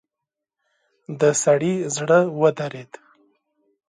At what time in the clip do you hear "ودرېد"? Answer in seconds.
2.41-2.91